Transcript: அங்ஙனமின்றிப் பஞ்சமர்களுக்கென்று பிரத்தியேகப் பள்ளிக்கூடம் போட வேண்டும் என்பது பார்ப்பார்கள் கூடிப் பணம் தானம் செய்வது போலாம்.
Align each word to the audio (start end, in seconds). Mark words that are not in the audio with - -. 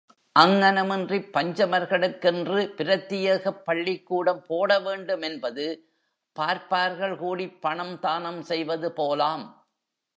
அங்ஙனமின்றிப் 0.35 1.27
பஞ்சமர்களுக்கென்று 1.33 2.61
பிரத்தியேகப் 2.77 3.61
பள்ளிக்கூடம் 3.63 4.43
போட 4.47 4.79
வேண்டும் 4.79 5.21
என்பது 5.21 5.65
பார்ப்பார்கள் 6.35 7.15
கூடிப் 7.17 7.61
பணம் 7.61 7.99
தானம் 7.99 8.41
செய்வது 8.41 8.93
போலாம். 8.93 9.45